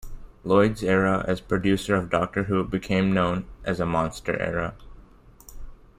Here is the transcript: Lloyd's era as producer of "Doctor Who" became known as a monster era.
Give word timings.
Lloyd's 0.43 0.81
era 0.83 1.23
as 1.27 1.41
producer 1.41 1.93
of 1.95 2.09
"Doctor 2.09 2.45
Who" 2.45 2.63
became 2.63 3.11
known 3.13 3.45
as 3.63 3.79
a 3.79 3.85
monster 3.85 4.35
era. 4.41 4.73